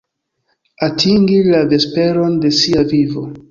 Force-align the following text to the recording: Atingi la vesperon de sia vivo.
Atingi 0.87 1.37
la 1.51 1.61
vesperon 1.75 2.33
de 2.47 2.53
sia 2.63 2.83
vivo. 2.97 3.21